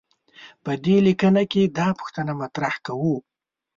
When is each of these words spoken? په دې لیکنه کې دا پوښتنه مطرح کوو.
په 0.63 0.71
دې 0.83 0.97
لیکنه 1.07 1.43
کې 1.51 1.63
دا 1.77 1.87
پوښتنه 1.99 2.31
مطرح 2.41 2.73
کوو. 2.85 3.15